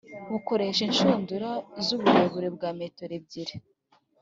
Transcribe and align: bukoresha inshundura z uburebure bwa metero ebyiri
bukoresha 0.31 0.81
inshundura 0.89 1.49
z 1.85 1.87
uburebure 1.95 2.47
bwa 2.55 2.69
metero 2.79 3.13
ebyiri 3.19 3.55